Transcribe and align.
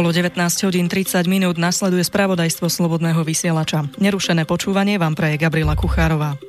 Bolo 0.00 0.16
19 0.16 0.32
hodín 0.64 0.88
30 0.88 1.28
minút, 1.28 1.60
nasleduje 1.60 2.00
spravodajstvo 2.00 2.72
Slobodného 2.72 3.20
vysielača. 3.20 3.84
Nerušené 4.00 4.48
počúvanie 4.48 4.96
vám 4.96 5.12
praje 5.12 5.36
Gabriela 5.36 5.76
Kuchárová. 5.76 6.40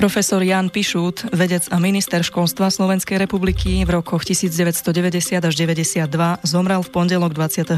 Profesor 0.00 0.40
Jan 0.40 0.72
Pišút, 0.72 1.28
vedec 1.28 1.68
a 1.68 1.76
minister 1.76 2.24
školstva 2.24 2.72
Slovenskej 2.72 3.20
republiky 3.20 3.84
v 3.84 4.00
rokoch 4.00 4.24
1990 4.24 5.44
až 5.44 5.52
92 5.52 6.08
zomrel 6.40 6.80
v 6.80 6.88
pondelok 6.88 7.36
28. 7.36 7.76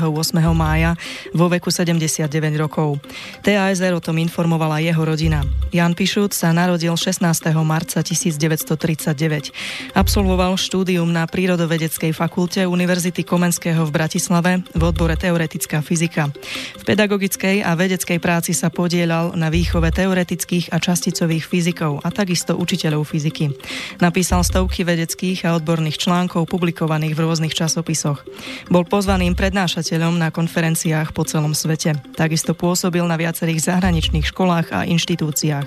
mája 0.54 0.94
vo 1.34 1.50
veku 1.50 1.74
79 1.74 2.30
rokov. 2.54 3.02
TASR 3.42 3.90
o 3.90 3.98
tom 3.98 4.22
informovala 4.22 4.78
jeho 4.78 5.02
rodina. 5.02 5.42
Jan 5.74 5.98
Pišút 5.98 6.30
sa 6.30 6.54
narodil 6.54 6.94
16. 6.94 7.26
marca 7.66 8.06
1939. 8.06 9.90
Absolvoval 9.98 10.54
štúdium 10.54 11.10
na 11.10 11.26
Prírodovedeckej 11.26 12.14
fakulte 12.14 12.70
Univerzity 12.70 13.26
Komenského 13.26 13.82
v 13.82 13.90
Bratislave 13.90 14.62
v 14.70 14.82
odbore 14.86 15.18
teoretická 15.18 15.82
fyzika. 15.82 16.30
V 16.78 16.82
pedagogickej 16.86 17.66
a 17.66 17.74
vedeckej 17.74 18.22
práci 18.22 18.54
sa 18.54 18.70
podielal 18.70 19.34
na 19.34 19.50
výchove 19.50 19.90
teoretických 19.90 20.70
a 20.70 20.78
časticových 20.78 21.50
fyzikov 21.50 21.98
a 21.98 22.11
takisto 22.12 22.54
učiteľov 22.54 23.08
fyziky. 23.08 23.50
Napísal 23.98 24.44
stovky 24.46 24.84
vedeckých 24.84 25.48
a 25.48 25.56
odborných 25.58 25.98
článkov 25.98 26.46
publikovaných 26.46 27.16
v 27.16 27.22
rôznych 27.24 27.56
časopisoch. 27.56 28.22
Bol 28.68 28.84
pozvaným 28.86 29.34
prednášateľom 29.34 30.20
na 30.20 30.28
konferenciách 30.28 31.10
po 31.16 31.24
celom 31.24 31.56
svete. 31.56 31.96
Takisto 32.14 32.52
pôsobil 32.52 33.02
na 33.02 33.16
viacerých 33.16 33.72
zahraničných 33.72 34.28
školách 34.28 34.70
a 34.72 34.86
inštitúciách. 34.86 35.66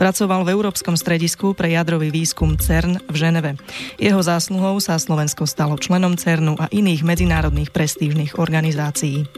Pracoval 0.00 0.42
v 0.48 0.52
Európskom 0.56 0.96
stredisku 0.98 1.54
pre 1.54 1.72
jadrový 1.76 2.10
výskum 2.10 2.56
CERN 2.56 2.98
v 3.06 3.14
Ženeve. 3.16 3.52
Jeho 4.00 4.20
zásluhou 4.20 4.80
sa 4.80 4.98
Slovensko 4.98 5.44
stalo 5.46 5.78
členom 5.78 6.16
CERNu 6.18 6.58
a 6.58 6.66
iných 6.72 7.04
medzinárodných 7.06 7.70
prestížnych 7.70 8.40
organizácií. 8.40 9.28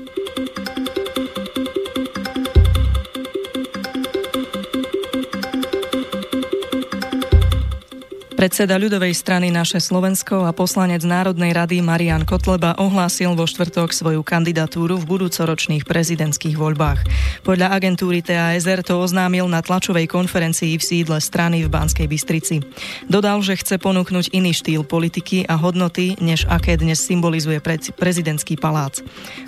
Predseda 8.45 8.77
ľudovej 8.77 9.17
strany 9.17 9.49
Naše 9.49 9.81
Slovensko 9.81 10.45
a 10.45 10.53
poslanec 10.53 11.01
Národnej 11.01 11.57
rady 11.57 11.81
Marian 11.81 12.29
Kotleba 12.29 12.77
ohlásil 12.77 13.33
vo 13.33 13.49
štvrtok 13.49 13.97
svoju 13.97 14.21
kandidatúru 14.21 15.01
v 15.01 15.09
budúcoročných 15.17 15.89
prezidentských 15.89 16.53
voľbách. 16.53 17.09
Podľa 17.41 17.73
agentúry 17.73 18.21
TASR 18.21 18.85
to 18.85 19.01
oznámil 19.01 19.49
na 19.49 19.65
tlačovej 19.65 20.05
konferencii 20.13 20.77
v 20.77 20.85
sídle 20.85 21.25
strany 21.25 21.65
v 21.65 21.73
Banskej 21.73 22.05
Bystrici. 22.05 22.61
Dodal, 23.09 23.41
že 23.41 23.57
chce 23.57 23.81
ponúknuť 23.81 24.37
iný 24.37 24.53
štýl 24.53 24.85
politiky 24.85 25.49
a 25.49 25.57
hodnoty, 25.57 26.21
než 26.21 26.45
aké 26.45 26.77
dnes 26.77 27.01
symbolizuje 27.01 27.65
prezidentský 27.97 28.61
palác. 28.61 29.01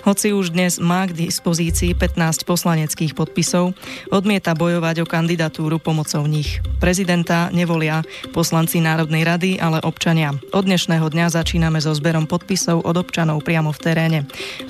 Hoci 0.08 0.32
už 0.32 0.56
dnes 0.56 0.80
má 0.80 1.04
k 1.04 1.28
dispozícii 1.28 1.92
15 1.92 2.48
poslaneckých 2.48 3.12
podpisov, 3.12 3.76
odmieta 4.08 4.56
bojovať 4.56 5.04
o 5.04 5.06
kandidatúru 5.06 5.84
pomocou 5.84 6.24
nich. 6.24 6.64
Prezidenta 6.80 7.52
nevolia 7.52 8.00
poslanci 8.32 8.85
Národnej 8.86 9.26
rady, 9.26 9.50
ale 9.58 9.82
občania. 9.82 10.30
Od 10.54 10.62
dnešného 10.62 11.10
dňa 11.10 11.34
začíname 11.34 11.82
so 11.82 11.90
zberom 11.90 12.30
podpisov 12.30 12.86
od 12.86 12.94
občanov 12.94 13.42
priamo 13.42 13.74
v 13.74 13.82
teréne, 13.82 14.20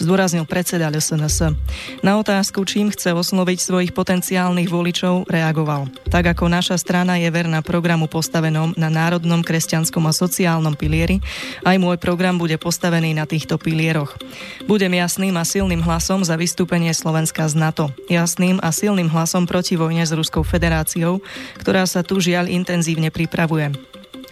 zdôraznil 0.00 0.48
predseda 0.48 0.89
LSNS. 0.89 1.53
Na 2.00 2.17
otázku, 2.17 2.64
čím 2.64 2.89
chce 2.89 3.12
osloviť 3.12 3.59
svojich 3.61 3.92
potenciálnych 3.92 4.72
voličov, 4.72 5.28
reagoval. 5.28 5.92
Tak 6.09 6.33
ako 6.33 6.48
naša 6.48 6.81
strana 6.81 7.20
je 7.20 7.28
verná 7.28 7.61
programu 7.61 8.09
postavenom 8.09 8.72
na 8.81 8.89
národnom, 8.89 9.44
kresťanskom 9.44 10.09
a 10.09 10.17
sociálnom 10.17 10.72
pilieri, 10.72 11.21
aj 11.69 11.76
môj 11.76 12.00
program 12.00 12.41
bude 12.41 12.56
postavený 12.56 13.12
na 13.12 13.28
týchto 13.28 13.60
pilieroch. 13.60 14.16
Budem 14.65 14.97
jasným 14.97 15.37
a 15.37 15.44
silným 15.44 15.84
hlasom 15.84 16.25
za 16.25 16.41
vystúpenie 16.41 16.97
Slovenska 16.97 17.44
z 17.53 17.60
NATO. 17.60 17.93
Jasným 18.09 18.65
a 18.65 18.72
silným 18.72 19.12
hlasom 19.12 19.44
proti 19.44 19.76
vojne 19.76 20.09
s 20.09 20.16
Ruskou 20.16 20.41
federáciou, 20.41 21.21
ktorá 21.60 21.84
sa 21.84 22.00
tu 22.00 22.16
žiaľ 22.16 22.49
intenzívne 22.49 23.12
pripravuje 23.12 23.76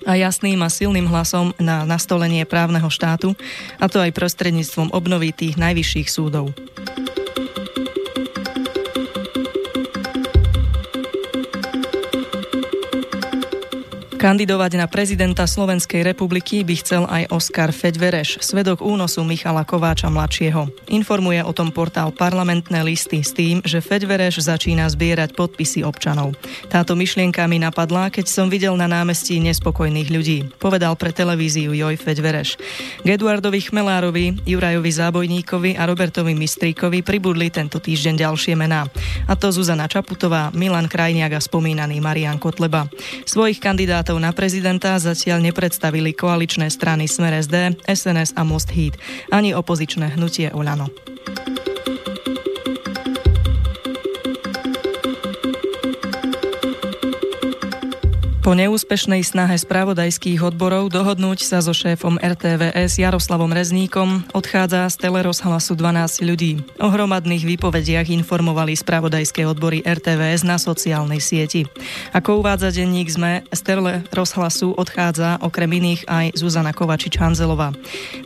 a 0.04 0.16
jasným 0.16 0.60
a 0.62 0.68
silným 0.68 1.08
hlasom 1.08 1.56
na 1.56 1.88
nastolenie 1.88 2.44
právneho 2.44 2.86
štátu, 2.92 3.32
a 3.80 3.88
to 3.88 4.00
aj 4.00 4.14
prostredníctvom 4.14 4.92
obnovy 4.92 5.32
tých 5.32 5.56
najvyšších 5.56 6.08
súdov. 6.08 6.52
Kandidovať 14.24 14.80
na 14.80 14.88
prezidenta 14.88 15.44
Slovenskej 15.44 16.00
republiky 16.00 16.64
by 16.64 16.74
chcel 16.80 17.04
aj 17.04 17.28
Oskar 17.28 17.76
Feďvereš, 17.76 18.40
svedok 18.40 18.80
únosu 18.80 19.20
Michala 19.20 19.68
Kováča 19.68 20.08
mladšieho. 20.08 20.64
Informuje 20.88 21.44
o 21.44 21.52
tom 21.52 21.68
portál 21.68 22.08
Parlamentné 22.08 22.80
listy 22.88 23.20
s 23.20 23.36
tým, 23.36 23.60
že 23.68 23.84
Feďvereš 23.84 24.48
začína 24.48 24.88
zbierať 24.88 25.36
podpisy 25.36 25.84
občanov. 25.84 26.32
Táto 26.72 26.96
myšlienka 26.96 27.44
mi 27.44 27.60
napadla, 27.60 28.08
keď 28.08 28.24
som 28.24 28.48
videl 28.48 28.72
na 28.80 28.88
námestí 28.88 29.44
nespokojných 29.44 30.08
ľudí, 30.08 30.56
povedal 30.56 30.96
pre 30.96 31.12
televíziu 31.12 31.76
Joj 31.76 32.00
Feďvereš. 32.00 32.56
K 33.04 33.06
Eduardovi 33.12 33.60
Chmelárovi, 33.60 34.40
Jurajovi 34.48 34.88
Zábojníkovi 34.88 35.76
a 35.76 35.84
Robertovi 35.84 36.32
Mistríkovi 36.32 37.04
pribudli 37.04 37.52
tento 37.52 37.76
týždeň 37.76 38.24
ďalšie 38.24 38.56
mená. 38.56 38.88
A 39.28 39.36
to 39.36 39.52
Zuzana 39.52 39.84
Čaputová, 39.84 40.48
Milan 40.56 40.88
Krajniak 40.88 41.36
a 41.36 41.44
spomínaný 41.44 42.00
Marian 42.00 42.40
Kotleba. 42.40 42.88
Svojich 43.28 43.60
kandidátov 43.60 44.13
kandidátov 44.14 44.22
na 44.22 44.30
prezidenta 44.30 44.94
zatiaľ 44.98 45.42
nepredstavili 45.42 46.14
koaličné 46.14 46.70
strany 46.70 47.10
Smer 47.10 47.34
SD, 47.42 47.82
SNS 47.82 48.38
a 48.38 48.46
Most 48.46 48.70
Heat, 48.70 48.94
ani 49.34 49.50
opozičné 49.50 50.14
hnutie 50.14 50.54
Olano. 50.54 50.86
Po 58.44 58.52
neúspešnej 58.52 59.24
snahe 59.24 59.56
spravodajských 59.56 60.44
odborov 60.44 60.92
dohodnúť 60.92 61.48
sa 61.48 61.64
so 61.64 61.72
šéfom 61.72 62.20
RTVS 62.20 63.00
Jaroslavom 63.00 63.48
Rezníkom 63.48 64.20
odchádza 64.36 64.84
z 64.92 65.00
telerozhlasu 65.00 65.72
12 65.72 66.28
ľudí. 66.28 66.60
O 66.76 66.92
hromadných 66.92 67.40
výpovediach 67.40 68.12
informovali 68.12 68.76
spravodajské 68.76 69.48
odbory 69.48 69.80
RTVS 69.80 70.44
na 70.44 70.60
sociálnej 70.60 71.24
sieti. 71.24 71.64
Ako 72.12 72.44
uvádza 72.44 72.68
denník 72.68 73.08
ZME, 73.08 73.48
z 73.48 73.60
telerozhlasu 73.64 74.76
odchádza 74.76 75.40
okrem 75.40 75.80
iných 75.80 76.04
aj 76.04 76.36
Zuzana 76.36 76.76
Kovačič-Hanzelová. 76.76 77.72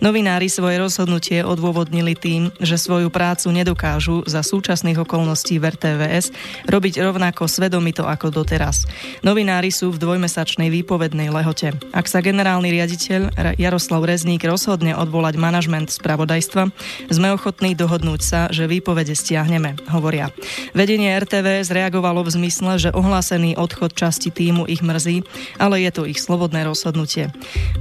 Novinári 0.02 0.50
svoje 0.50 0.82
rozhodnutie 0.82 1.46
odôvodnili 1.46 2.18
tým, 2.18 2.50
že 2.58 2.74
svoju 2.74 3.06
prácu 3.06 3.54
nedokážu 3.54 4.26
za 4.26 4.42
súčasných 4.42 4.98
okolností 4.98 5.62
v 5.62 5.78
RTVS 5.78 6.34
robiť 6.66 7.06
rovnako 7.06 7.46
svedomito 7.46 8.02
ako 8.02 8.34
doteraz. 8.34 8.82
Novinári 9.22 9.70
sú 9.70 9.94
v 9.94 10.07
dvojmesačnej 10.08 10.72
výpovednej 10.72 11.28
lehote. 11.28 11.76
Ak 11.92 12.08
sa 12.08 12.24
generálny 12.24 12.72
riaditeľ 12.72 13.52
Jaroslav 13.60 14.08
Rezník 14.08 14.48
rozhodne 14.48 14.96
odvolať 14.96 15.36
manažment 15.36 15.92
spravodajstva, 15.92 16.72
sme 17.12 17.28
ochotní 17.36 17.76
dohodnúť 17.76 18.20
sa, 18.24 18.41
že 18.48 18.64
výpovede 18.64 19.12
stiahneme, 19.12 19.76
hovoria. 19.92 20.32
Vedenie 20.72 21.12
RTV 21.12 21.60
zreagovalo 21.60 22.24
v 22.24 22.41
zmysle, 22.41 22.80
že 22.80 22.97
ohlásený 22.97 23.60
odchod 23.60 23.92
časti 23.92 24.32
týmu 24.32 24.64
ich 24.64 24.80
mrzí, 24.80 25.28
ale 25.60 25.84
je 25.84 25.91
to 25.92 26.08
ich 26.08 26.16
slobodné 26.16 26.64
rozhodnutie. 26.64 27.28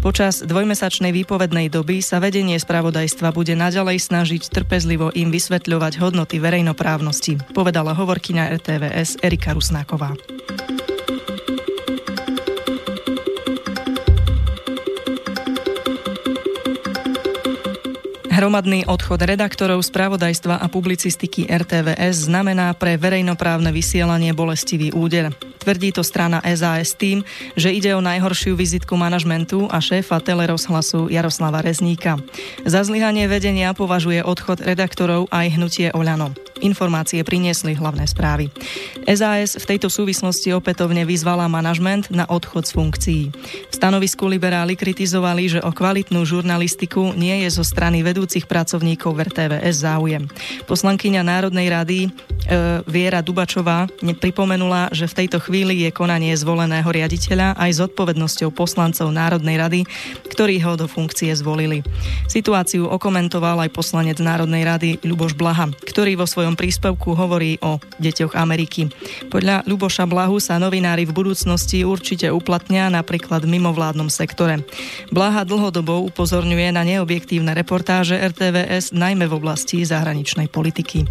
Počas 0.04 0.44
dvojmesačnej 0.44 1.16
výpovednej 1.16 1.72
doby 1.72 2.04
sa 2.04 2.20
vedenie 2.20 2.60
spravodajstva 2.60 3.32
bude 3.32 3.56
naďalej 3.56 4.04
snažiť 4.04 4.52
trpezlivo 4.52 5.16
im 5.16 5.32
vysvetľovať 5.32 6.04
hodnoty 6.04 6.44
verejnoprávnosti, 6.44 7.40
povedala 7.56 7.96
hovorkyňa 7.96 8.52
RTVS 8.60 9.24
Erika 9.24 9.56
Rusnáková. 9.56 10.12
Hromadný 18.38 18.86
odchod 18.86 19.26
redaktorov 19.26 19.82
spravodajstva 19.82 20.62
a 20.62 20.70
publicistiky 20.70 21.50
RTVS 21.50 22.30
znamená 22.30 22.70
pre 22.78 22.94
verejnoprávne 22.94 23.74
vysielanie 23.74 24.30
bolestivý 24.30 24.94
úder. 24.94 25.34
Tvrdí 25.58 25.90
to 25.90 26.06
strana 26.06 26.38
SAS 26.54 26.94
tým, 26.94 27.26
že 27.58 27.74
ide 27.74 27.98
o 27.98 28.06
najhoršiu 28.06 28.54
vizitku 28.54 28.94
manažmentu 28.94 29.66
a 29.74 29.82
šéfa 29.82 30.22
telerozhlasu 30.22 31.10
Jaroslava 31.10 31.66
Rezníka. 31.66 32.22
Za 32.62 32.86
zlyhanie 32.86 33.26
vedenia 33.26 33.74
považuje 33.74 34.22
odchod 34.22 34.62
redaktorov 34.62 35.34
aj 35.34 35.58
hnutie 35.58 35.90
Oľano. 35.98 36.38
Informácie 36.62 37.22
priniesli 37.26 37.76
hlavné 37.76 38.08
správy. 38.08 38.48
SAS 39.04 39.60
v 39.60 39.66
tejto 39.76 39.92
súvislosti 39.92 40.56
opätovne 40.56 41.04
vyzvala 41.04 41.50
manažment 41.52 42.08
na 42.08 42.24
odchod 42.30 42.64
z 42.64 42.72
funkcií. 42.72 43.24
V 43.68 43.74
stanovisku 43.74 44.24
liberáli 44.30 44.80
kritizovali, 44.80 45.58
že 45.58 45.60
o 45.60 45.74
kvalitnú 45.74 46.24
žurnalistiku 46.24 47.12
nie 47.18 47.44
je 47.44 47.50
zo 47.52 47.66
strany 47.68 48.06
vedúcich 48.06 48.48
pracovníkov 48.48 49.12
v 49.18 49.20
RTVS 49.28 49.76
záujem. 49.84 50.24
Poslankyňa 50.70 51.22
Národnej 51.26 51.68
rady 51.68 52.00
e, 52.06 52.10
Viera 52.88 53.20
Dubačová 53.20 53.90
pripomenula, 54.22 54.94
že 54.94 55.10
v 55.10 55.26
tejto 55.26 55.44
chvíli 55.44 55.84
je 55.84 55.92
konanie 55.92 56.32
zvoleného 56.38 56.88
riaditeľa 56.88 57.60
aj 57.60 57.72
s 57.74 57.80
odpovednosťou 57.84 58.54
poslancov 58.54 59.10
Národnej 59.12 59.58
rady, 59.60 59.82
ktorí 60.32 60.62
ho 60.64 60.78
do 60.78 60.86
funkcie 60.86 61.34
zvolili. 61.34 61.82
Situáciu 62.32 62.88
okomentoval 62.88 63.68
aj 63.68 63.74
poslanec 63.74 64.22
Národnej 64.22 64.64
rady 64.64 64.90
Ľuboš 65.02 65.34
Blaha, 65.34 65.68
ktorý 65.84 66.14
vo 66.16 66.30
svojom 66.30 66.47
príspevku 66.56 67.18
hovorí 67.18 67.58
o 67.66 67.82
deťoch 68.00 68.38
Ameriky. 68.38 68.88
Podľa 69.28 69.66
Ľuboša 69.66 70.06
Blahu 70.08 70.38
sa 70.38 70.62
novinári 70.62 71.04
v 71.04 71.16
budúcnosti 71.18 71.82
určite 71.84 72.32
uplatnia 72.32 72.88
napríklad 72.88 73.44
v 73.44 73.60
mimovládnom 73.60 74.08
sektore. 74.08 74.64
Blaha 75.10 75.44
dlhodobo 75.44 76.06
upozorňuje 76.08 76.72
na 76.72 76.86
neobjektívne 76.86 77.58
reportáže 77.58 78.16
RTVS 78.16 78.94
najmä 78.94 79.28
v 79.28 79.36
oblasti 79.36 79.84
zahraničnej 79.84 80.48
politiky. 80.48 81.04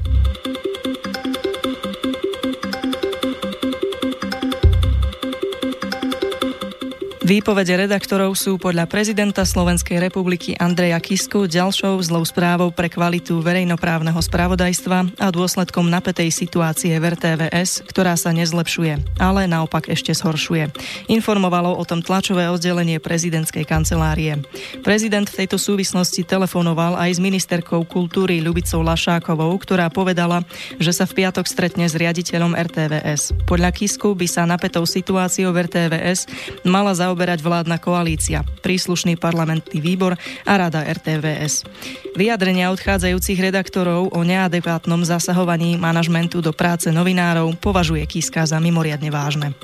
Výpovede 7.27 7.75
redaktorov 7.75 8.39
sú 8.39 8.55
podľa 8.55 8.87
prezidenta 8.87 9.43
Slovenskej 9.43 9.99
republiky 9.99 10.55
Andreja 10.63 11.03
Kisku 11.03 11.51
ďalšou 11.51 11.99
zlou 11.99 12.23
správou 12.23 12.71
pre 12.71 12.87
kvalitu 12.87 13.43
verejnoprávneho 13.43 14.15
spravodajstva 14.15 15.19
a 15.19 15.27
dôsledkom 15.35 15.91
napätej 15.91 16.31
situácie 16.31 16.95
v 16.95 17.19
RTVS, 17.19 17.83
ktorá 17.91 18.15
sa 18.15 18.31
nezlepšuje, 18.31 19.19
ale 19.19 19.51
naopak 19.51 19.91
ešte 19.91 20.15
zhoršuje. 20.15 20.71
Informovalo 21.11 21.75
o 21.75 21.83
tom 21.83 21.99
tlačové 21.99 22.47
oddelenie 22.47 23.03
prezidentskej 23.03 23.67
kancelárie. 23.67 24.39
Prezident 24.87 25.27
v 25.27 25.43
tejto 25.43 25.59
súvislosti 25.59 26.23
telefonoval 26.23 26.95
aj 26.95 27.11
s 27.11 27.19
ministerkou 27.19 27.83
kultúry 27.91 28.39
Ľubicou 28.39 28.87
Lašákovou, 28.87 29.51
ktorá 29.59 29.91
povedala, 29.91 30.47
že 30.79 30.95
sa 30.95 31.03
v 31.03 31.27
piatok 31.27 31.51
stretne 31.51 31.91
s 31.91 31.99
riaditeľom 31.99 32.55
RTVS. 32.55 33.51
Podľa 33.51 33.75
Kisku 33.75 34.15
by 34.15 34.31
sa 34.31 34.47
napätou 34.47 34.87
situáciou 34.87 35.51
v 35.51 35.67
RTVS 35.67 36.31
mala 36.63 36.95
zaoberať 36.95 37.15
zaoberať 37.17 37.41
vládna 37.41 37.81
koalícia, 37.81 38.45
príslušný 38.61 39.17
parlamentný 39.17 39.81
výbor 39.81 40.21
a 40.45 40.53
rada 40.61 40.85
RTVS. 40.85 41.65
Vyjadrenia 42.13 42.69
odchádzajúcich 42.77 43.41
redaktorov 43.41 44.13
o 44.13 44.21
neadekvátnom 44.21 45.01
zasahovaní 45.01 45.81
manažmentu 45.81 46.45
do 46.45 46.53
práce 46.53 46.93
novinárov 46.93 47.57
považuje 47.57 48.05
Kiska 48.05 48.45
za 48.45 48.61
mimoriadne 48.61 49.09
vážne. 49.09 49.57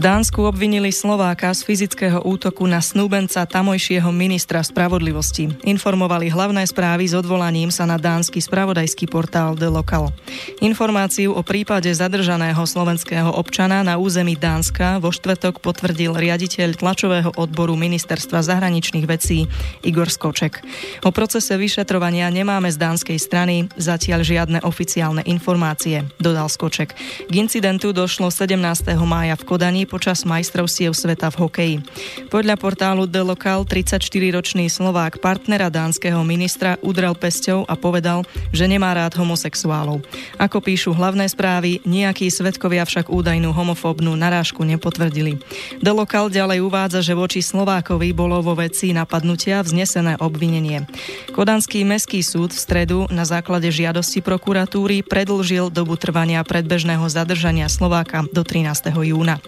Dánsku 0.00 0.48
obvinili 0.48 0.96
Slováka 0.96 1.52
z 1.52 1.60
fyzického 1.60 2.24
útoku 2.24 2.64
na 2.64 2.80
snúbenca 2.80 3.44
tamojšieho 3.44 4.08
ministra 4.08 4.64
spravodlivosti. 4.64 5.52
Informovali 5.68 6.32
hlavné 6.32 6.64
správy 6.64 7.04
s 7.04 7.12
odvolaním 7.12 7.68
sa 7.68 7.84
na 7.84 8.00
dánsky 8.00 8.40
spravodajský 8.40 9.04
portál 9.12 9.60
The 9.60 9.68
Local. 9.68 10.08
Informáciu 10.64 11.36
o 11.36 11.44
prípade 11.44 11.92
zadržaného 11.92 12.64
slovenského 12.64 13.28
občana 13.28 13.84
na 13.84 14.00
území 14.00 14.40
Dánska 14.40 15.04
vo 15.04 15.12
štvrtok 15.12 15.60
potvrdil 15.60 16.16
riaditeľ 16.16 16.80
tlačového 16.80 17.36
odboru 17.36 17.76
ministerstva 17.76 18.40
zahraničných 18.40 19.04
vecí 19.04 19.52
Igor 19.84 20.08
Skoček. 20.08 20.64
O 21.04 21.12
procese 21.12 21.60
vyšetrovania 21.60 22.32
nemáme 22.32 22.72
z 22.72 22.80
dánskej 22.80 23.20
strany 23.20 23.68
zatiaľ 23.76 24.24
žiadne 24.24 24.64
oficiálne 24.64 25.28
informácie, 25.28 26.08
dodal 26.16 26.48
Skoček. 26.48 26.96
K 27.28 27.32
incidentu 27.36 27.92
došlo 27.92 28.32
17. 28.32 28.56
mája 29.04 29.36
v 29.36 29.44
Kodani 29.44 29.89
počas 29.90 30.22
majstrovstiev 30.22 30.94
sveta 30.94 31.34
v 31.34 31.36
hokeji. 31.42 31.76
Podľa 32.30 32.54
portálu 32.54 33.10
The 33.10 33.26
Local 33.26 33.66
34-ročný 33.66 34.70
Slovák 34.70 35.18
partnera 35.18 35.66
dánskeho 35.66 36.22
ministra 36.22 36.78
udrel 36.78 37.18
pesťou 37.18 37.66
a 37.66 37.74
povedal, 37.74 38.22
že 38.54 38.70
nemá 38.70 38.94
rád 38.94 39.18
homosexuálov. 39.18 40.06
Ako 40.38 40.62
píšu 40.62 40.94
hlavné 40.94 41.26
správy, 41.26 41.82
nejakí 41.82 42.30
svetkovia 42.30 42.86
však 42.86 43.10
údajnú 43.10 43.50
homofóbnu 43.50 44.14
narážku 44.14 44.62
nepotvrdili. 44.62 45.42
The 45.82 45.90
Local 45.90 46.30
ďalej 46.30 46.62
uvádza, 46.62 47.02
že 47.02 47.18
voči 47.18 47.42
Slovákovi 47.42 48.14
bolo 48.14 48.38
vo 48.38 48.54
veci 48.54 48.94
napadnutia 48.94 49.58
vznesené 49.66 50.22
obvinenie. 50.22 50.86
Kodanský 51.34 51.82
mestský 51.82 52.22
súd 52.22 52.54
v 52.54 52.62
stredu 52.62 52.98
na 53.10 53.26
základe 53.26 53.66
žiadosti 53.72 54.22
prokuratúry 54.22 55.02
predlžil 55.02 55.72
dobu 55.72 55.96
trvania 55.96 56.44
predbežného 56.46 57.02
zadržania 57.08 57.66
Slováka 57.66 58.22
do 58.30 58.44
13. 58.44 58.92
júna. 58.92 59.40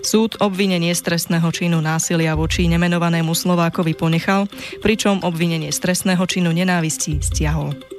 Súd 0.00 0.38
obvinenie 0.38 0.94
stresného 0.94 1.50
činu 1.50 1.82
násilia 1.82 2.38
voči 2.38 2.70
nemenovanému 2.70 3.34
Slovákovi 3.34 3.98
ponechal, 3.98 4.46
pričom 4.78 5.26
obvinenie 5.26 5.74
stresného 5.74 6.22
činu 6.30 6.54
nenávistí 6.54 7.18
stiahol. 7.18 7.89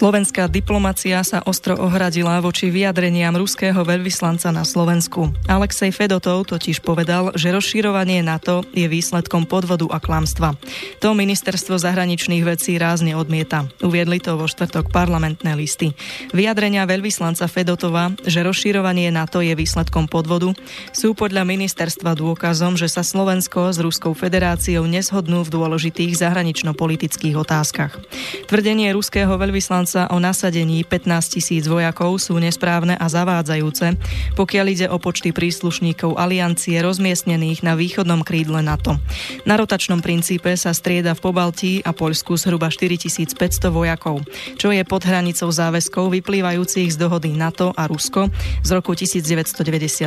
Slovenská 0.00 0.48
diplomacia 0.48 1.20
sa 1.20 1.44
ostro 1.44 1.76
ohradila 1.76 2.40
voči 2.40 2.72
vyjadreniam 2.72 3.36
ruského 3.36 3.84
veľvyslanca 3.84 4.48
na 4.48 4.64
Slovensku. 4.64 5.28
Alexej 5.44 5.92
Fedotov 5.92 6.48
totiž 6.48 6.80
povedal, 6.80 7.36
že 7.36 7.52
rozširovanie 7.52 8.24
NATO 8.24 8.64
je 8.72 8.88
výsledkom 8.88 9.44
podvodu 9.44 9.84
a 9.92 10.00
klamstva. 10.00 10.56
To 11.04 11.12
ministerstvo 11.12 11.76
zahraničných 11.76 12.40
vecí 12.48 12.80
rázne 12.80 13.12
odmieta. 13.12 13.68
Uviedli 13.84 14.24
to 14.24 14.40
vo 14.40 14.48
štvrtok 14.48 14.88
parlamentné 14.88 15.52
listy. 15.52 15.92
Vyjadrenia 16.32 16.88
veľvyslanca 16.88 17.44
Fedotova, 17.44 18.16
že 18.24 18.40
rozširovanie 18.40 19.12
NATO 19.12 19.44
je 19.44 19.52
výsledkom 19.52 20.08
podvodu, 20.08 20.56
sú 20.96 21.12
podľa 21.12 21.44
ministerstva 21.44 22.16
dôkazom, 22.16 22.72
že 22.80 22.88
sa 22.88 23.04
Slovensko 23.04 23.68
s 23.68 23.76
Ruskou 23.76 24.16
federáciou 24.16 24.88
neshodnú 24.88 25.44
v 25.44 25.52
dôležitých 25.52 26.16
zahranično-politických 26.24 27.36
otázkach. 27.36 28.00
Tvrdenie 28.48 28.96
ruského 28.96 29.36
veľvyslanca 29.36 29.89
dokonca 29.90 30.14
o 30.14 30.22
nasadení 30.22 30.86
15 30.86 31.34
tisíc 31.34 31.66
vojakov 31.66 32.22
sú 32.22 32.38
nesprávne 32.38 32.94
a 32.94 33.10
zavádzajúce, 33.10 33.98
pokiaľ 34.38 34.66
ide 34.70 34.86
o 34.86 35.02
počty 35.02 35.34
príslušníkov 35.34 36.14
aliancie 36.14 36.78
rozmiestnených 36.78 37.66
na 37.66 37.74
východnom 37.74 38.22
krídle 38.22 38.62
NATO. 38.62 39.02
Na 39.50 39.58
rotačnom 39.58 39.98
princípe 39.98 40.54
sa 40.54 40.70
strieda 40.70 41.18
v 41.18 41.26
Pobaltí 41.26 41.72
a 41.82 41.90
Poľsku 41.90 42.38
zhruba 42.38 42.70
4500 42.70 43.34
vojakov, 43.66 44.22
čo 44.54 44.70
je 44.70 44.86
pod 44.86 45.02
hranicou 45.02 45.50
záväzkov 45.50 46.14
vyplývajúcich 46.22 46.94
z 46.94 46.96
dohody 47.02 47.34
NATO 47.34 47.74
a 47.74 47.90
Rusko 47.90 48.30
z 48.62 48.70
roku 48.70 48.94
1997. 48.94 50.06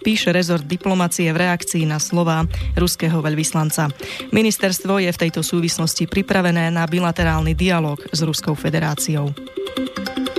Píše 0.00 0.32
rezort 0.32 0.64
diplomacie 0.64 1.28
v 1.36 1.44
reakcii 1.44 1.84
na 1.84 2.00
slova 2.00 2.48
ruského 2.80 3.20
veľvyslanca. 3.20 3.92
Ministerstvo 4.32 5.04
je 5.04 5.12
v 5.12 5.20
tejto 5.20 5.44
súvislosti 5.44 6.08
pripravené 6.08 6.72
na 6.72 6.88
bilaterálny 6.88 7.52
dialog 7.52 8.00
s 8.08 8.24
Ruskou 8.24 8.56
federáciou 8.56 9.17
Brasil. 9.18 10.37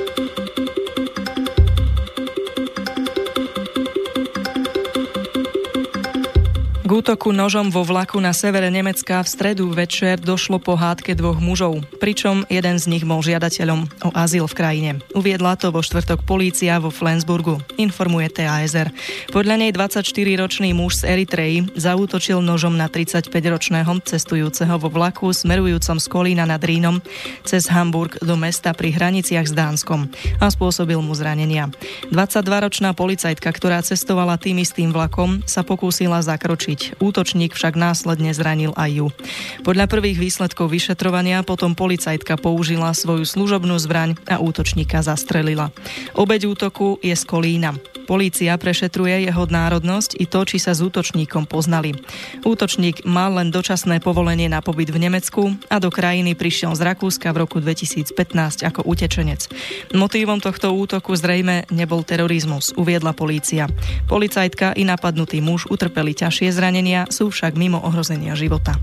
K 6.89 6.97
útoku 6.97 7.29
nožom 7.29 7.69
vo 7.69 7.85
vlaku 7.85 8.17
na 8.17 8.33
severe 8.33 8.73
Nemecka 8.73 9.21
v 9.21 9.29
stredu 9.29 9.69
večer 9.69 10.17
došlo 10.17 10.57
po 10.57 10.73
hádke 10.73 11.13
dvoch 11.13 11.37
mužov, 11.37 11.85
pričom 12.01 12.49
jeden 12.49 12.81
z 12.81 12.89
nich 12.89 13.05
bol 13.05 13.21
žiadateľom 13.21 13.85
o 14.01 14.09
azyl 14.17 14.49
v 14.49 14.57
krajine. 14.57 14.91
Uviedla 15.13 15.53
to 15.53 15.69
vo 15.69 15.85
štvrtok 15.85 16.25
polícia 16.25 16.81
vo 16.81 16.89
Flensburgu, 16.89 17.61
informuje 17.77 18.33
TASR. 18.33 18.89
Podľa 19.29 19.55
nej 19.61 19.69
24-ročný 19.69 20.73
muž 20.73 21.05
z 21.05 21.13
Eritreji 21.13 21.69
zaútočil 21.77 22.41
nožom 22.41 22.73
na 22.73 22.89
35-ročného 22.89 24.01
cestujúceho 24.01 24.73
vo 24.81 24.89
vlaku 24.89 25.29
smerujúcom 25.29 26.01
z 26.01 26.07
Kolína 26.09 26.49
nad 26.49 26.65
Rínom 26.65 27.05
cez 27.45 27.69
Hamburg 27.69 28.17
do 28.17 28.33
mesta 28.33 28.73
pri 28.73 28.97
hraniciach 28.97 29.45
s 29.45 29.53
Dánskom 29.53 30.09
a 30.41 30.49
spôsobil 30.49 30.97
mu 30.97 31.13
zranenia. 31.13 31.69
22-ročná 32.09 32.97
policajtka, 32.97 33.53
ktorá 33.53 33.77
cestovala 33.85 34.41
tým 34.41 34.65
istým 34.65 34.89
vlakom, 34.89 35.45
sa 35.45 35.61
pokúsila 35.61 36.17
zakročiť 36.25 36.78
zabíť. 36.79 36.95
Útočník 37.03 37.51
však 37.55 37.75
následne 37.75 38.31
zranil 38.31 38.71
aj 38.79 38.89
ju. 38.95 39.07
Podľa 39.67 39.91
prvých 39.91 40.17
výsledkov 40.19 40.71
vyšetrovania 40.71 41.43
potom 41.43 41.75
policajtka 41.75 42.39
použila 42.39 42.95
svoju 42.95 43.27
služobnú 43.27 43.75
zbraň 43.75 44.15
a 44.29 44.39
útočníka 44.39 45.03
zastrelila. 45.03 45.75
Obeď 46.15 46.47
útoku 46.47 46.97
je 47.03 47.15
z 47.15 47.23
Kolína. 47.27 47.75
Polícia 48.09 48.57
prešetruje 48.57 49.29
jeho 49.29 49.45
národnosť 49.45 50.17
i 50.17 50.25
to, 50.25 50.41
či 50.41 50.57
sa 50.57 50.73
s 50.73 50.81
útočníkom 50.81 51.45
poznali. 51.45 51.93
Útočník 52.41 53.05
mal 53.05 53.37
len 53.37 53.53
dočasné 53.53 54.01
povolenie 54.01 54.49
na 54.49 54.65
pobyt 54.65 54.89
v 54.89 54.97
Nemecku 54.97 55.53
a 55.69 55.77
do 55.77 55.93
krajiny 55.93 56.33
prišiel 56.33 56.73
z 56.73 56.89
Rakúska 56.89 57.29
v 57.29 57.45
roku 57.45 57.61
2015 57.61 58.65
ako 58.65 58.81
utečenec. 58.89 59.45
Motívom 59.93 60.41
tohto 60.41 60.73
útoku 60.73 61.13
zrejme 61.13 61.69
nebol 61.69 62.01
terorizmus, 62.01 62.73
uviedla 62.73 63.13
polícia. 63.13 63.69
Policajtka 64.09 64.73
i 64.73 64.89
napadnutý 64.89 65.37
muž 65.37 65.69
utrpeli 65.69 66.17
ťažšie 66.17 66.49
zranenia, 66.49 67.05
sú 67.13 67.29
však 67.29 67.53
mimo 67.53 67.77
ohrozenia 67.77 68.33
života. 68.33 68.73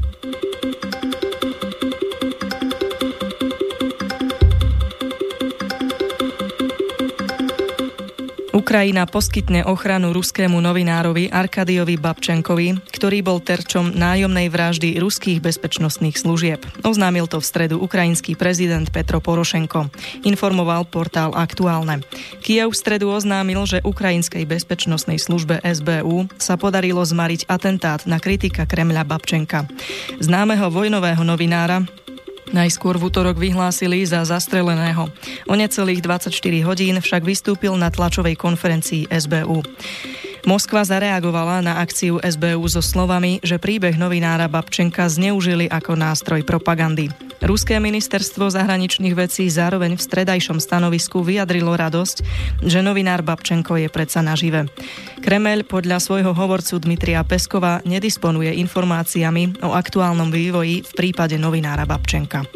Ukrajina 8.67 9.07
poskytne 9.07 9.63
ochranu 9.63 10.11
ruskému 10.11 10.59
novinárovi 10.59 11.31
Arkadiovi 11.31 11.95
Babčenkovi, 12.03 12.75
ktorý 12.91 13.23
bol 13.23 13.39
terčom 13.39 13.95
nájomnej 13.95 14.51
vraždy 14.51 14.99
ruských 14.99 15.39
bezpečnostných 15.39 16.19
služieb. 16.19 16.67
Oznámil 16.83 17.31
to 17.31 17.39
v 17.39 17.47
stredu 17.47 17.79
ukrajinský 17.79 18.35
prezident 18.35 18.91
Petro 18.91 19.23
Porošenko. 19.23 19.87
Informoval 20.27 20.83
portál 20.91 21.31
Aktuálne. 21.39 22.03
Kiev 22.43 22.75
v 22.75 22.81
stredu 22.83 23.07
oznámil, 23.15 23.63
že 23.71 23.87
ukrajinskej 23.87 24.43
bezpečnostnej 24.43 25.23
službe 25.23 25.63
SBU 25.63 26.27
sa 26.35 26.59
podarilo 26.59 27.07
zmariť 27.07 27.47
atentát 27.47 28.03
na 28.03 28.19
kritika 28.19 28.67
Kremľa 28.67 29.07
Babčenka. 29.07 29.71
Známeho 30.19 30.75
vojnového 30.75 31.23
novinára 31.23 31.87
Najskôr 32.55 33.01
v 33.01 33.11
útorok 33.11 33.39
vyhlásili 33.41 34.07
za 34.07 34.23
zastreleného. 34.23 35.11
O 35.51 35.55
necelých 35.59 36.05
24 36.05 36.31
hodín 36.63 36.95
však 37.03 37.23
vystúpil 37.27 37.75
na 37.75 37.91
tlačovej 37.91 38.39
konferencii 38.39 39.11
SBU. 39.11 39.63
Moskva 40.47 40.87
zareagovala 40.87 41.59
na 41.59 41.83
akciu 41.83 42.23
SBU 42.23 42.71
so 42.71 42.79
slovami, 42.79 43.43
že 43.43 43.59
príbeh 43.59 43.99
novinára 43.99 44.47
Babčenka 44.47 45.11
zneužili 45.11 45.67
ako 45.67 45.99
nástroj 45.99 46.47
propagandy. 46.47 47.11
Ruské 47.43 47.83
ministerstvo 47.83 48.55
zahraničných 48.55 49.19
vecí 49.19 49.51
zároveň 49.51 49.99
v 49.99 50.07
stredajšom 50.07 50.63
stanovisku 50.63 51.27
vyjadrilo 51.27 51.75
radosť, 51.75 52.17
že 52.63 52.79
novinár 52.79 53.27
Babčenko 53.27 53.75
je 53.75 53.91
predsa 53.91 54.23
nažive. 54.23 54.71
Kremel 55.19 55.67
podľa 55.67 55.99
svojho 55.99 56.31
hovorcu 56.31 56.79
Dmitria 56.79 57.27
Peskova 57.27 57.83
nedisponuje 57.83 58.55
informáciami 58.63 59.67
o 59.67 59.75
aktuálnom 59.75 60.31
vývoji 60.31 60.87
v 60.87 60.93
prípade 60.95 61.35
novinára 61.43 61.91
Babčenka. 61.91 62.47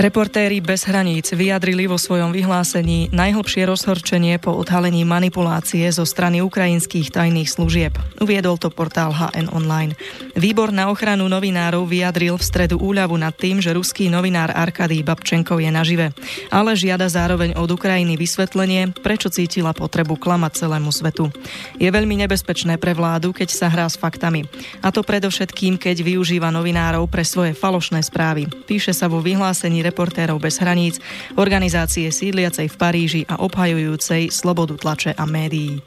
Reportéri 0.00 0.64
bez 0.64 0.88
hraníc 0.88 1.28
vyjadrili 1.36 1.84
vo 1.84 2.00
svojom 2.00 2.32
vyhlásení 2.32 3.12
najhlbšie 3.12 3.68
rozhorčenie 3.68 4.40
po 4.40 4.56
odhalení 4.56 5.04
manipulácie 5.04 5.84
zo 5.92 6.08
strany 6.08 6.40
ukrajinských 6.40 7.12
tajných 7.12 7.44
služieb. 7.44 7.92
Uviedol 8.16 8.56
to 8.56 8.72
portál 8.72 9.12
HN 9.12 9.52
Online. 9.52 9.92
Výbor 10.32 10.72
na 10.72 10.88
ochranu 10.88 11.28
novinárov 11.28 11.84
vyjadril 11.84 12.40
v 12.40 12.48
stredu 12.48 12.80
úľavu 12.80 13.12
nad 13.20 13.36
tým, 13.36 13.60
že 13.60 13.76
ruský 13.76 14.08
novinár 14.08 14.48
Arkady 14.56 15.04
Babčenkov 15.04 15.60
je 15.60 15.68
nažive, 15.68 16.16
ale 16.48 16.72
žiada 16.72 17.04
zároveň 17.04 17.60
od 17.60 17.68
Ukrajiny 17.68 18.16
vysvetlenie, 18.16 18.96
prečo 19.04 19.28
cítila 19.28 19.76
potrebu 19.76 20.16
klamať 20.16 20.64
celému 20.64 20.96
svetu. 20.96 21.28
Je 21.76 21.92
veľmi 21.92 22.24
nebezpečné 22.24 22.80
pre 22.80 22.96
vládu, 22.96 23.36
keď 23.36 23.52
sa 23.52 23.68
hrá 23.68 23.84
s 23.84 24.00
faktami. 24.00 24.48
A 24.80 24.88
to 24.88 25.04
predovšetkým, 25.04 25.76
keď 25.76 26.00
využíva 26.00 26.48
novinárov 26.48 27.04
pre 27.04 27.20
svoje 27.20 27.52
falošné 27.52 28.00
správy. 28.00 28.48
Píše 28.64 28.96
sa 28.96 29.04
vo 29.04 29.20
vyhlásení 29.20 29.89
reportérov 29.90 30.38
bez 30.38 30.62
hraníc, 30.62 31.02
organizácie 31.34 32.08
sídliacej 32.14 32.70
v 32.70 32.76
Paríži 32.78 33.22
a 33.26 33.42
obhajujúcej 33.42 34.30
slobodu 34.30 34.78
tlače 34.78 35.18
a 35.18 35.26
médií. 35.26 35.82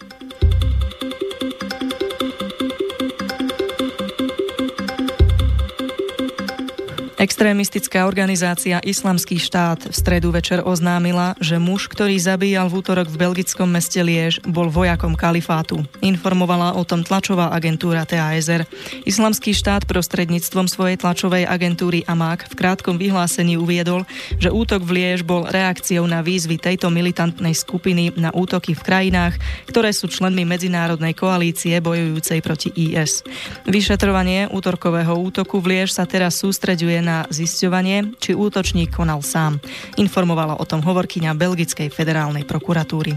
Extrémistická 7.24 8.04
organizácia 8.04 8.84
Islamský 8.84 9.40
štát 9.40 9.88
v 9.88 9.96
stredu 9.96 10.36
večer 10.36 10.60
oznámila, 10.60 11.40
že 11.40 11.56
muž, 11.56 11.88
ktorý 11.88 12.20
zabíjal 12.20 12.68
v 12.68 12.84
útorok 12.84 13.08
v 13.08 13.16
belgickom 13.16 13.64
meste 13.72 14.04
Liež, 14.04 14.44
bol 14.44 14.68
vojakom 14.68 15.16
kalifátu. 15.16 15.88
Informovala 16.04 16.76
o 16.76 16.84
tom 16.84 17.00
tlačová 17.00 17.56
agentúra 17.56 18.04
TASR. 18.04 18.68
Islamský 19.08 19.56
štát 19.56 19.88
prostredníctvom 19.88 20.68
svojej 20.68 21.00
tlačovej 21.00 21.48
agentúry 21.48 22.04
AMAK 22.04 22.52
v 22.52 22.58
krátkom 22.60 23.00
vyhlásení 23.00 23.56
uviedol, 23.56 24.04
že 24.36 24.52
útok 24.52 24.84
v 24.84 24.92
Liež 24.92 25.24
bol 25.24 25.48
reakciou 25.48 26.04
na 26.04 26.20
výzvy 26.20 26.60
tejto 26.60 26.92
militantnej 26.92 27.56
skupiny 27.56 28.20
na 28.20 28.36
útoky 28.36 28.76
v 28.76 28.84
krajinách, 28.84 29.40
ktoré 29.72 29.96
sú 29.96 30.12
členmi 30.12 30.44
medzinárodnej 30.44 31.16
koalície 31.16 31.80
bojujúcej 31.80 32.44
proti 32.44 32.68
IS. 32.76 33.24
Vyšetrovanie 33.64 34.52
útorkového 34.52 35.16
útoku 35.16 35.64
v 35.64 35.80
Liež 35.80 35.96
sa 35.96 36.04
teraz 36.04 36.44
sústreďuje 36.44 37.00
na 37.00 37.13
na 37.14 37.30
zisťovanie, 37.30 38.18
či 38.18 38.34
útočník 38.34 38.90
konal 38.90 39.22
sám. 39.22 39.62
Informovala 40.02 40.58
o 40.58 40.66
tom 40.66 40.82
hovorkyňa 40.82 41.38
Belgickej 41.38 41.94
federálnej 41.94 42.42
prokuratúry. 42.50 43.14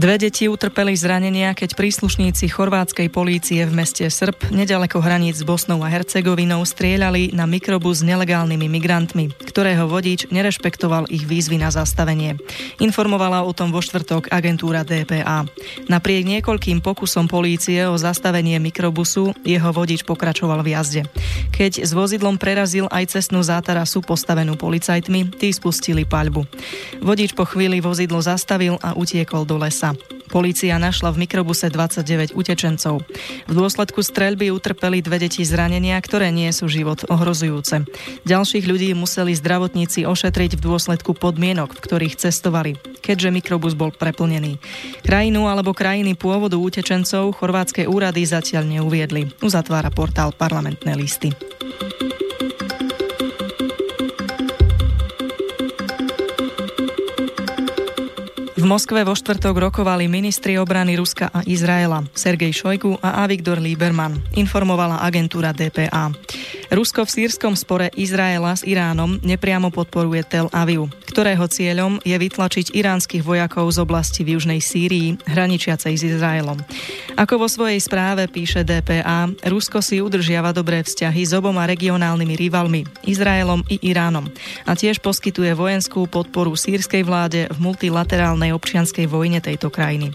Dve 0.00 0.16
deti 0.16 0.48
utrpeli 0.48 0.96
zranenia, 0.96 1.52
keď 1.52 1.76
príslušníci 1.76 2.48
chorvátskej 2.48 3.12
polície 3.12 3.60
v 3.68 3.84
meste 3.84 4.08
Srb, 4.08 4.48
nedaleko 4.48 4.96
hraníc 4.96 5.36
s 5.36 5.44
Bosnou 5.44 5.84
a 5.84 5.92
Hercegovinou, 5.92 6.64
strieľali 6.64 7.36
na 7.36 7.44
mikrobus 7.44 8.00
s 8.00 8.08
nelegálnymi 8.08 8.64
migrantmi, 8.64 9.28
ktorého 9.28 9.84
vodič 9.84 10.32
nerešpektoval 10.32 11.12
ich 11.12 11.28
výzvy 11.28 11.60
na 11.60 11.68
zastavenie. 11.68 12.40
Informovala 12.80 13.44
o 13.44 13.52
tom 13.52 13.76
vo 13.76 13.84
štvrtok 13.84 14.32
agentúra 14.32 14.88
DPA. 14.88 15.44
Napriek 15.92 16.24
niekoľkým 16.24 16.80
pokusom 16.80 17.28
polície 17.28 17.84
o 17.84 18.00
zastavenie 18.00 18.56
mikrobusu, 18.56 19.36
jeho 19.44 19.68
vodič 19.68 20.08
pokračoval 20.08 20.64
v 20.64 20.80
jazde. 20.80 21.02
Keď 21.52 21.84
s 21.84 21.92
vozidlom 21.92 22.40
prerazil 22.40 22.88
aj 22.88 23.20
cestnú 23.20 23.44
zátarasu 23.44 24.00
postavenú 24.00 24.56
policajtmi, 24.56 25.36
tí 25.36 25.52
spustili 25.52 26.08
paľbu. 26.08 26.48
Vodič 27.04 27.36
po 27.36 27.44
chvíli 27.44 27.84
vozidlo 27.84 28.24
zastavil 28.24 28.80
a 28.80 28.96
utiekol 28.96 29.44
do 29.44 29.60
lesa. 29.60 29.89
Polícia 30.30 30.78
našla 30.78 31.10
v 31.10 31.26
mikrobuse 31.26 31.66
29 31.66 32.38
utečencov. 32.38 33.02
V 33.50 33.52
dôsledku 33.52 33.98
streľby 33.98 34.54
utrpeli 34.54 35.02
dve 35.02 35.18
deti 35.26 35.42
zranenia, 35.42 35.98
ktoré 35.98 36.30
nie 36.30 36.46
sú 36.54 36.70
život 36.70 37.02
ohrozujúce. 37.10 37.82
Ďalších 38.22 38.62
ľudí 38.70 38.94
museli 38.94 39.34
zdravotníci 39.34 40.06
ošetriť 40.06 40.54
v 40.54 40.62
dôsledku 40.62 41.18
podmienok, 41.18 41.74
v 41.74 41.82
ktorých 41.82 42.14
cestovali, 42.14 42.78
keďže 43.02 43.34
mikrobus 43.34 43.74
bol 43.74 43.90
preplnený. 43.90 44.62
Krajinu 45.02 45.50
alebo 45.50 45.74
krajiny 45.74 46.14
pôvodu 46.14 46.54
utečencov 46.54 47.34
chorvátske 47.34 47.90
úrady 47.90 48.22
zatiaľ 48.22 48.70
neuviedli. 48.70 49.34
Uzatvára 49.42 49.90
portál 49.90 50.30
parlamentné 50.30 50.94
listy. 50.94 51.49
Moskve 58.70 59.02
vo 59.02 59.18
štvrtok 59.18 59.58
rokovali 59.58 60.06
ministri 60.06 60.54
obrany 60.54 60.94
Ruska 60.94 61.26
a 61.34 61.42
Izraela, 61.42 62.06
Sergej 62.14 62.54
Šojku 62.54 63.02
a 63.02 63.26
Avigdor 63.26 63.58
Lieberman, 63.58 64.14
informovala 64.38 65.02
agentúra 65.02 65.50
DPA. 65.50 66.14
Rusko 66.70 67.02
v 67.02 67.10
sírskom 67.10 67.58
spore 67.58 67.90
Izraela 67.98 68.54
s 68.54 68.62
Iránom 68.62 69.18
nepriamo 69.26 69.74
podporuje 69.74 70.22
Tel 70.22 70.46
Aviv, 70.54 70.86
ktorého 71.10 71.50
cieľom 71.50 71.98
je 72.06 72.14
vytlačiť 72.14 72.70
iránskych 72.70 73.26
vojakov 73.26 73.66
z 73.74 73.82
oblasti 73.82 74.22
v 74.22 74.38
južnej 74.38 74.62
Sýrii, 74.62 75.18
hraničiacej 75.26 75.94
s 75.98 76.02
Izraelom. 76.06 76.62
Ako 77.18 77.42
vo 77.42 77.50
svojej 77.50 77.82
správe 77.82 78.30
píše 78.30 78.62
DPA, 78.62 79.26
Rusko 79.42 79.82
si 79.82 79.98
udržiava 79.98 80.54
dobré 80.54 80.86
vzťahy 80.86 81.26
s 81.26 81.34
oboma 81.34 81.66
regionálnymi 81.66 82.34
rivalmi, 82.38 82.86
Izraelom 83.04 83.66
i 83.66 83.82
Iránom, 83.90 84.30
a 84.64 84.72
tiež 84.78 85.02
poskytuje 85.02 85.50
vojenskú 85.58 86.06
podporu 86.06 86.54
sírskej 86.54 87.02
vláde 87.02 87.50
v 87.50 87.58
multilaterálnej 87.58 88.54
občianskej 88.54 89.10
vojne 89.10 89.42
tejto 89.42 89.68
krajiny. 89.68 90.14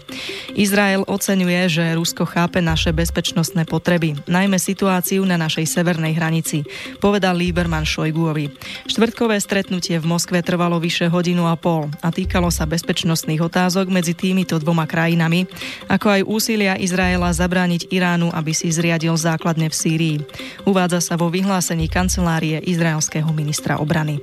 Izrael 0.56 1.04
oceňuje, 1.04 1.68
že 1.68 1.94
Rusko 1.94 2.24
chápe 2.24 2.64
naše 2.64 2.96
bezpečnostné 2.96 3.68
potreby, 3.68 4.16
najmä 4.24 4.56
situáciu 4.56 5.22
na 5.28 5.36
našej 5.36 5.68
severnej 5.68 6.16
hranici 6.16 6.64
povedal 6.98 7.36
Lieberman 7.36 7.84
Šojguovi. 7.84 8.48
Štvrtkové 8.88 9.36
stretnutie 9.38 10.00
v 10.00 10.08
Moskve 10.08 10.40
trvalo 10.40 10.80
vyše 10.86 11.10
hodinu 11.10 11.50
a 11.50 11.58
pol 11.58 11.90
a 11.98 12.14
týkalo 12.14 12.46
sa 12.54 12.62
bezpečnostných 12.62 13.42
otázok 13.42 13.90
medzi 13.90 14.14
týmito 14.14 14.54
dvoma 14.62 14.86
krajinami, 14.86 15.50
ako 15.90 16.06
aj 16.14 16.22
úsilia 16.22 16.78
Izraela 16.78 17.34
zabrániť 17.34 17.90
Iránu, 17.90 18.30
aby 18.30 18.54
si 18.54 18.70
zriadil 18.70 19.18
základne 19.18 19.66
v 19.66 19.74
Sýrii. 19.74 20.16
Uvádza 20.62 21.02
sa 21.02 21.18
vo 21.18 21.26
vyhlásení 21.26 21.90
kancelárie 21.90 22.62
izraelského 22.62 23.26
ministra 23.34 23.82
obrany. 23.82 24.22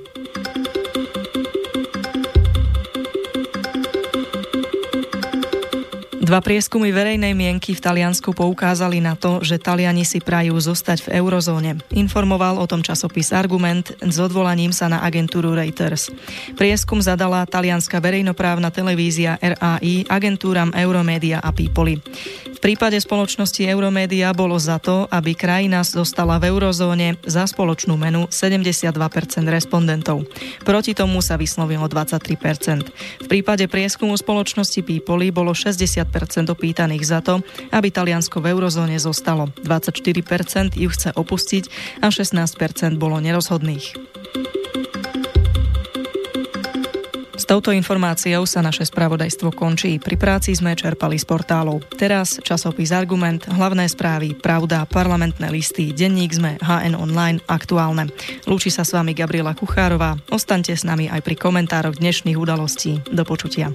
Dva 6.34 6.42
prieskumy 6.42 6.90
verejnej 6.90 7.30
mienky 7.30 7.78
v 7.78 7.84
Taliansku 7.86 8.34
poukázali 8.34 8.98
na 8.98 9.14
to, 9.14 9.38
že 9.38 9.54
Taliani 9.54 10.02
si 10.02 10.18
prajú 10.18 10.58
zostať 10.58 11.06
v 11.06 11.22
eurozóne. 11.22 11.78
Informoval 11.94 12.58
o 12.58 12.66
tom 12.66 12.82
časopis 12.82 13.30
Argument 13.30 13.94
s 14.02 14.18
odvolaním 14.18 14.74
sa 14.74 14.90
na 14.90 14.98
agentúru 15.06 15.54
Reuters. 15.54 16.10
Prieskum 16.58 16.98
zadala 16.98 17.46
talianská 17.46 18.02
verejnoprávna 18.02 18.74
televízia 18.74 19.38
RAI 19.38 20.10
agentúram 20.10 20.74
Euromedia 20.74 21.38
a 21.38 21.54
Peopoli 21.54 22.02
prípade 22.64 22.96
spoločnosti 22.96 23.60
Euromédia 23.60 24.32
bolo 24.32 24.56
za 24.56 24.80
to, 24.80 25.04
aby 25.12 25.36
krajina 25.36 25.84
zostala 25.84 26.40
v 26.40 26.48
eurozóne 26.48 27.20
za 27.28 27.44
spoločnú 27.44 28.00
menu 28.00 28.24
72% 28.32 28.96
respondentov. 29.52 30.24
Proti 30.64 30.96
tomu 30.96 31.20
sa 31.20 31.36
vyslovilo 31.36 31.84
23%. 31.84 32.88
V 33.20 33.26
prípade 33.28 33.68
prieskumu 33.68 34.16
spoločnosti 34.16 34.80
People 34.80 35.28
bolo 35.28 35.52
60% 35.52 36.08
opýtaných 36.48 37.04
za 37.04 37.20
to, 37.20 37.44
aby 37.68 37.92
Taliansko 37.92 38.40
v 38.40 38.56
eurozóne 38.56 38.96
zostalo. 38.96 39.52
24% 39.60 40.80
ju 40.80 40.88
chce 40.88 41.12
opustiť 41.12 41.64
a 42.00 42.08
16% 42.08 42.96
bolo 42.96 43.20
nerozhodných. 43.20 44.23
S 47.44 47.52
touto 47.52 47.76
informáciou 47.76 48.48
sa 48.48 48.64
naše 48.64 48.88
spravodajstvo 48.88 49.52
končí. 49.52 50.00
Pri 50.00 50.16
práci 50.16 50.56
sme 50.56 50.72
čerpali 50.72 51.20
z 51.20 51.28
portálov. 51.28 51.84
Teraz 51.92 52.40
časopis 52.40 52.88
Argument, 52.88 53.44
hlavné 53.44 53.84
správy, 53.84 54.32
Pravda, 54.32 54.88
parlamentné 54.88 55.52
listy, 55.52 55.92
denník 55.92 56.32
sme, 56.32 56.56
HN 56.64 56.96
Online, 56.96 57.44
aktuálne. 57.44 58.08
Lúči 58.48 58.72
sa 58.72 58.80
s 58.80 58.96
vami 58.96 59.12
Gabriela 59.12 59.52
Kuchárová. 59.52 60.16
Ostaňte 60.32 60.72
s 60.72 60.88
nami 60.88 61.12
aj 61.12 61.20
pri 61.20 61.36
komentároch 61.36 62.00
dnešných 62.00 62.40
udalostí. 62.40 63.04
Do 63.12 63.28
počutia. 63.28 63.68